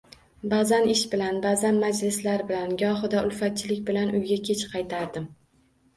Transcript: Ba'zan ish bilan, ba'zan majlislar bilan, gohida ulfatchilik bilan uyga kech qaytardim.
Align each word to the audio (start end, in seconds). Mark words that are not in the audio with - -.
Ba'zan 0.53 0.87
ish 0.93 1.01
bilan, 1.11 1.37
ba'zan 1.43 1.77
majlislar 1.83 2.43
bilan, 2.53 2.73
gohida 2.85 3.23
ulfatchilik 3.29 3.87
bilan 3.91 4.15
uyga 4.21 4.43
kech 4.49 4.65
qaytardim. 4.73 5.29